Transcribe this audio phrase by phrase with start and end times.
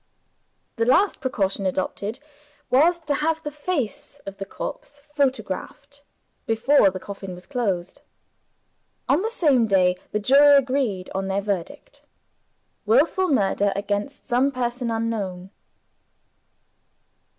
[0.77, 2.19] The last precaution adopted
[2.71, 6.01] was to have the face of the corpse photographed,
[6.47, 8.01] before the coffin was closed.
[9.07, 12.01] On the same day the jury agreed on their verdict:
[12.83, 15.51] "Willful murder against some person unknown."